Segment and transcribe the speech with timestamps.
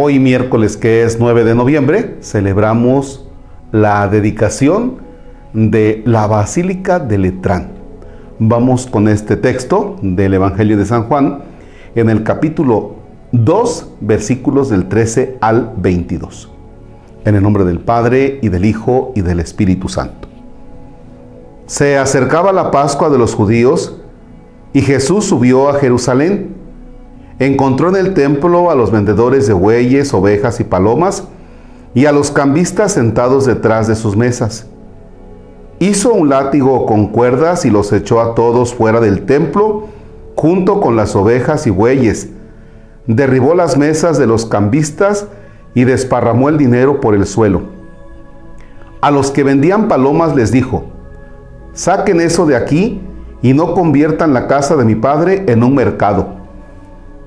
[0.00, 3.26] Hoy miércoles que es 9 de noviembre celebramos
[3.72, 4.98] la dedicación
[5.52, 7.72] de la Basílica de Letrán.
[8.38, 11.40] Vamos con este texto del Evangelio de San Juan
[11.96, 12.94] en el capítulo
[13.32, 16.48] 2 versículos del 13 al 22.
[17.24, 20.28] En el nombre del Padre y del Hijo y del Espíritu Santo.
[21.66, 24.00] Se acercaba la Pascua de los judíos
[24.72, 26.54] y Jesús subió a Jerusalén.
[27.38, 31.24] Encontró en el templo a los vendedores de bueyes, ovejas y palomas
[31.94, 34.66] y a los cambistas sentados detrás de sus mesas.
[35.78, 39.86] Hizo un látigo con cuerdas y los echó a todos fuera del templo
[40.34, 42.28] junto con las ovejas y bueyes.
[43.06, 45.28] Derribó las mesas de los cambistas
[45.74, 47.62] y desparramó el dinero por el suelo.
[49.00, 50.86] A los que vendían palomas les dijo,
[51.72, 53.00] saquen eso de aquí
[53.42, 56.37] y no conviertan la casa de mi padre en un mercado.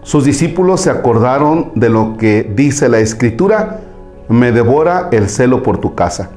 [0.03, 3.81] Sus discípulos se acordaron de lo que dice la escritura,
[4.29, 6.31] me devora el celo por tu casa.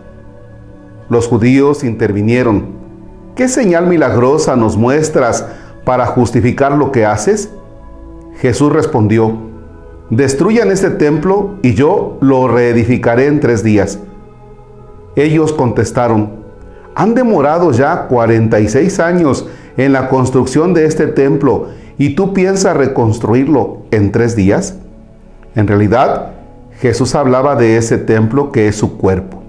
[1.08, 2.66] Los judíos intervinieron,
[3.34, 5.46] ¿qué señal milagrosa nos muestras
[5.84, 7.50] para justificar lo que haces?
[8.40, 9.38] Jesús respondió,
[10.10, 13.98] destruyan este templo y yo lo reedificaré en tres días.
[15.16, 16.32] Ellos contestaron,
[16.94, 23.78] han demorado ya 46 años en la construcción de este templo y tú piensas reconstruirlo
[23.90, 24.78] en tres días.
[25.54, 26.32] En realidad,
[26.80, 29.42] Jesús hablaba de ese templo que es su cuerpo.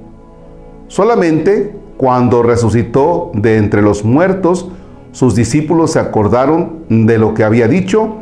[0.88, 4.70] Solamente cuando resucitó de entre los muertos,
[5.12, 8.18] sus discípulos se acordaron de lo que había dicho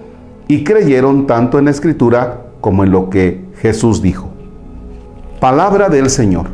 [0.48, 4.30] y creyeron tanto en la escritura como en lo que Jesús dijo.
[5.40, 6.48] Palabra del Señor.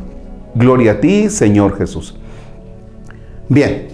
[0.55, 2.17] Gloria a ti, Señor Jesús.
[3.49, 3.87] Bien,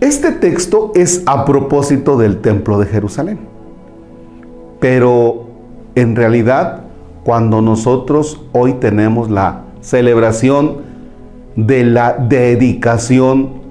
[0.00, 3.38] este texto es a propósito del templo de Jerusalén.
[4.78, 5.46] Pero
[5.94, 6.82] en realidad,
[7.24, 10.82] cuando nosotros hoy tenemos la celebración
[11.56, 13.62] de la dedicación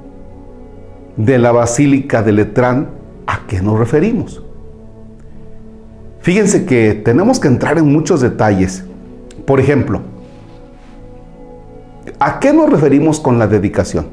[1.16, 2.90] de la Basílica de Letrán,
[3.28, 4.42] ¿a qué nos referimos?
[6.22, 8.84] Fíjense que tenemos que entrar en muchos detalles.
[9.46, 10.02] Por ejemplo,
[12.20, 14.08] ¿a qué nos referimos con la dedicación?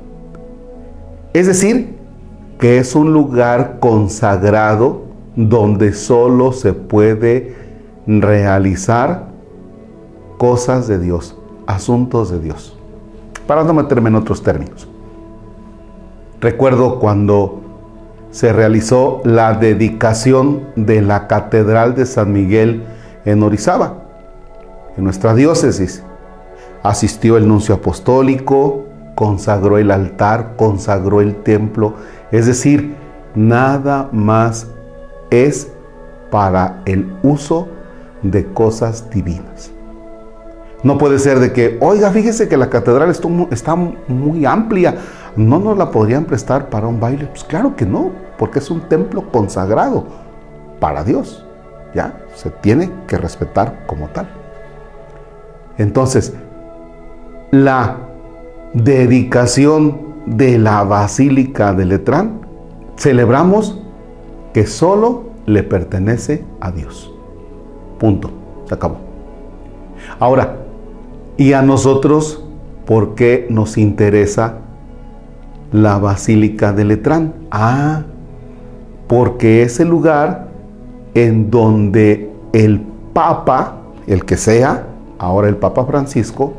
[1.32, 2.01] Es decir,
[2.62, 5.02] que es un lugar consagrado
[5.34, 7.56] donde solo se puede
[8.06, 9.30] realizar
[10.38, 11.36] cosas de Dios,
[11.66, 12.78] asuntos de Dios.
[13.48, 14.86] Para no meterme en otros términos.
[16.40, 17.62] Recuerdo cuando
[18.30, 22.84] se realizó la dedicación de la Catedral de San Miguel
[23.24, 24.04] en Orizaba,
[24.96, 26.04] en nuestra diócesis.
[26.84, 28.84] Asistió el nuncio apostólico,
[29.16, 31.94] consagró el altar, consagró el templo.
[32.32, 32.96] Es decir,
[33.34, 34.66] nada más
[35.30, 35.70] es
[36.30, 37.68] para el uso
[38.22, 39.70] de cosas divinas.
[40.82, 44.96] No puede ser de que, oiga, fíjese que la catedral está muy amplia,
[45.36, 47.26] ¿no nos la podrían prestar para un baile?
[47.26, 50.06] Pues claro que no, porque es un templo consagrado
[50.80, 51.46] para Dios.
[51.94, 54.26] Ya, se tiene que respetar como tal.
[55.78, 56.32] Entonces,
[57.50, 57.98] la
[58.72, 62.40] dedicación de la Basílica de Letrán,
[62.96, 63.80] celebramos
[64.52, 67.12] que solo le pertenece a Dios.
[67.98, 68.30] Punto.
[68.66, 68.96] Se acabó.
[70.18, 70.56] Ahora,
[71.36, 72.44] ¿y a nosotros
[72.86, 74.58] por qué nos interesa
[75.72, 77.34] la Basílica de Letrán?
[77.50, 78.02] Ah,
[79.08, 80.48] porque es el lugar
[81.14, 82.80] en donde el
[83.12, 84.86] Papa, el que sea,
[85.18, 86.54] ahora el Papa Francisco,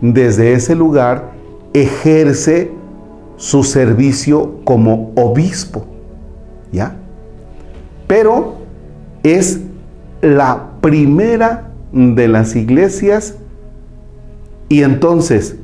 [0.00, 1.30] desde ese lugar
[1.72, 2.70] ejerce
[3.36, 5.84] su servicio como obispo,
[6.70, 6.96] ¿ya?
[8.06, 8.54] Pero
[9.22, 9.60] es
[10.20, 13.36] la primera de las iglesias
[14.68, 15.56] y entonces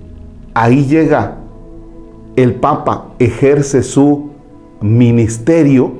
[0.55, 1.37] ahí llega
[2.37, 4.31] el Papa, ejerce su
[4.81, 5.93] ministerio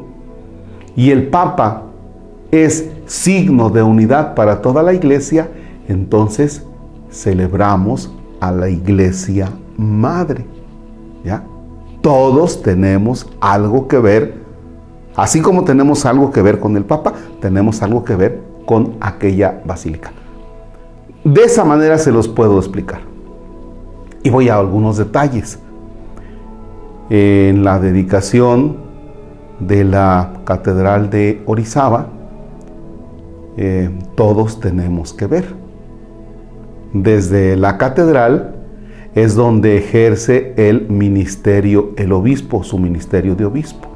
[0.97, 1.85] y el Papa
[2.51, 5.49] es signo de unidad para toda la iglesia,
[5.89, 6.65] entonces
[7.11, 10.45] celebramos a la iglesia madre.
[11.25, 11.45] ¿Ya?
[12.03, 14.35] Todos tenemos algo que ver,
[15.17, 19.63] así como tenemos algo que ver con el Papa, tenemos algo que ver con aquella
[19.65, 20.13] basílica.
[21.25, 23.01] De esa manera se los puedo explicar.
[24.23, 25.59] Y voy a algunos detalles.
[27.11, 28.77] En la dedicación
[29.61, 32.09] de la Catedral de Orizaba,
[33.57, 35.45] eh, todos tenemos que ver
[36.93, 38.55] desde la catedral
[39.15, 43.89] es donde ejerce el ministerio, el obispo, su ministerio de obispo.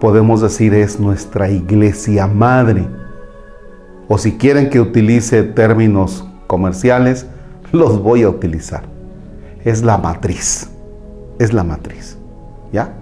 [0.00, 2.86] Podemos decir es nuestra iglesia madre.
[4.08, 7.26] o si quieren que utilice términos comerciales,
[7.72, 8.84] los voy a utilizar.
[9.64, 10.70] Es la matriz.
[11.40, 12.16] Es la matriz.
[12.72, 12.94] ¿Ya?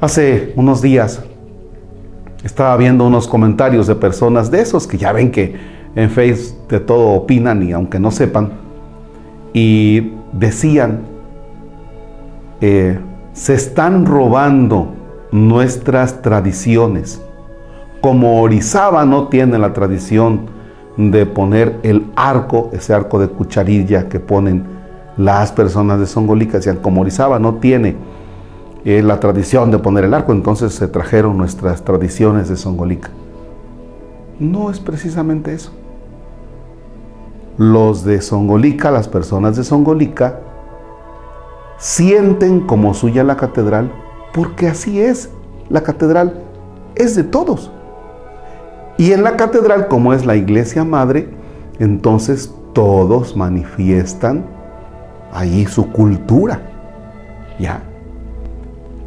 [0.00, 1.22] Hace unos días
[2.44, 5.56] estaba viendo unos comentarios de personas de esos que ya ven que
[5.94, 8.52] en Facebook de todo opinan y aunque no sepan,
[9.52, 11.00] y decían,
[12.60, 12.98] eh,
[13.32, 14.88] se están robando
[15.30, 17.22] nuestras tradiciones.
[18.00, 20.46] Como Orizaba no tiene la tradición
[20.96, 24.64] de poner el arco, ese arco de cucharilla que ponen
[25.16, 27.96] las personas de Songolica, decían, como Orizaba no tiene
[28.84, 33.10] eh, la tradición de poner el arco, entonces se trajeron nuestras tradiciones de Songolica.
[34.38, 35.72] No es precisamente eso.
[37.58, 40.40] Los de Songolica, las personas de Songolica,
[41.78, 43.92] sienten como suya la catedral
[44.32, 45.30] porque así es.
[45.68, 46.42] La catedral
[46.94, 47.70] es de todos.
[48.98, 51.28] Y en la catedral, como es la iglesia madre,
[51.78, 54.44] entonces todos manifiestan
[55.32, 56.60] ahí su cultura.
[57.58, 57.82] ¿Ya?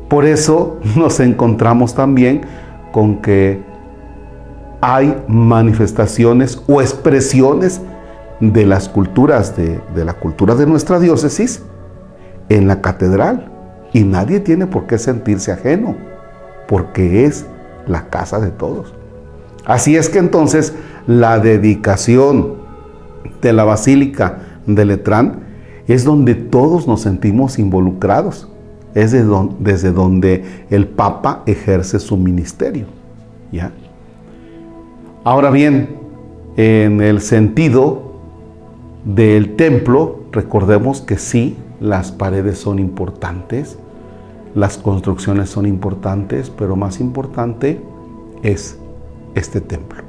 [0.09, 2.41] Por eso nos encontramos también
[2.91, 3.63] con que
[4.81, 7.81] hay manifestaciones o expresiones
[8.39, 11.63] de las culturas, de, de la cultura de nuestra diócesis,
[12.49, 13.51] en la catedral.
[13.93, 15.95] Y nadie tiene por qué sentirse ajeno,
[16.67, 17.45] porque es
[17.87, 18.93] la casa de todos.
[19.65, 20.73] Así es que entonces
[21.07, 22.55] la dedicación
[23.41, 25.39] de la Basílica de Letrán
[25.87, 28.49] es donde todos nos sentimos involucrados.
[28.93, 32.85] Es desde donde el Papa ejerce su ministerio.
[33.51, 33.71] ¿ya?
[35.23, 35.97] Ahora bien,
[36.55, 38.04] en el sentido
[39.05, 43.77] del templo, recordemos que sí, las paredes son importantes,
[44.55, 47.79] las construcciones son importantes, pero más importante
[48.41, 48.79] es
[49.35, 50.03] este templo.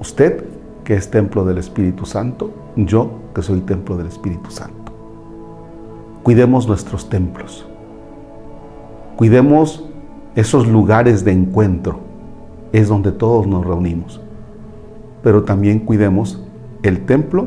[0.00, 0.44] Usted
[0.82, 4.92] que es templo del Espíritu Santo, yo que soy templo del Espíritu Santo.
[6.22, 7.66] Cuidemos nuestros templos.
[9.16, 9.84] Cuidemos
[10.34, 12.00] esos lugares de encuentro.
[12.72, 14.20] Es donde todos nos reunimos.
[15.22, 16.42] Pero también cuidemos
[16.82, 17.46] el templo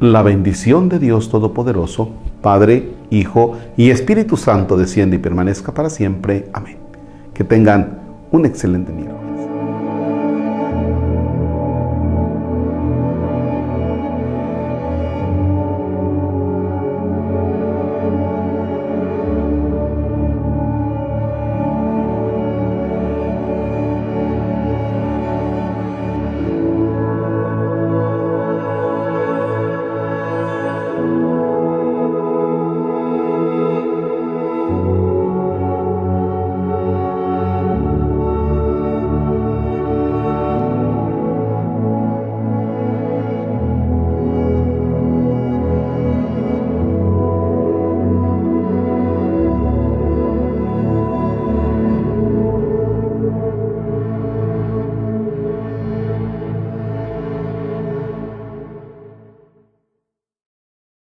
[0.00, 2.08] La bendición de Dios Todopoderoso,
[2.40, 6.48] Padre, Hijo y Espíritu Santo desciende y permanezca para siempre.
[6.54, 6.78] Amén.
[7.34, 7.98] Que tengan
[8.30, 9.19] un excelente día.